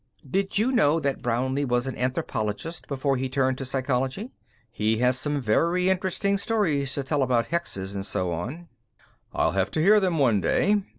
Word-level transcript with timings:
"Did 0.27 0.57
you 0.57 0.71
know 0.71 0.99
that 0.99 1.21
Brownlee 1.21 1.63
was 1.65 1.85
an 1.85 1.95
anthropologist 1.95 2.87
before 2.87 3.17
he 3.17 3.29
turned 3.29 3.59
to 3.59 3.65
psychology? 3.65 4.31
He 4.71 4.97
has 4.97 5.19
some 5.19 5.39
very 5.39 5.91
interesting 5.91 6.39
stories 6.39 6.91
to 6.95 7.03
tell 7.03 7.21
about 7.21 7.49
hexes 7.49 7.93
and 7.93 8.03
so 8.03 8.31
on." 8.31 8.67
"I'll 9.31 9.51
have 9.51 9.69
to 9.69 9.79
hear 9.79 9.99
them 9.99 10.17
one 10.17 10.41
day." 10.41 10.77